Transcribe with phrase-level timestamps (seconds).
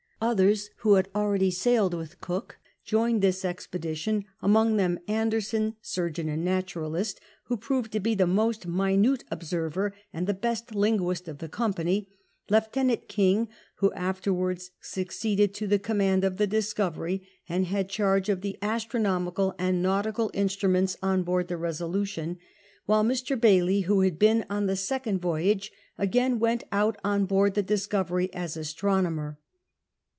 [0.23, 6.45] Others who had already sailed with Cook joined this expedition, among them Anderson, surgeon and
[6.45, 11.49] naturalist, who proved to bo the most minute observer and the best linguist of the
[11.49, 12.07] company;
[12.49, 18.29] Jiicutenant King, who afterwards succeeded to the command of the Discover y, and hail charge
[18.29, 22.37] of the astronomical ami nautical instruments on board the Re soltdioth;
[22.85, 23.35] while Mr.
[23.35, 28.31] Bayley^ who had been on the second voyage, again went out on boaixl the Discovery
[28.35, 29.39] as astron omer.